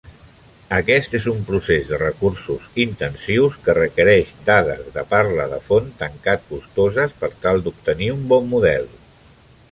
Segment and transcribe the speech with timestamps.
[0.75, 6.49] Aquest és un procés de recursos intensius que requereix dades de parla de font tancat
[6.53, 8.89] costoses per tal d'obtenir un bon model.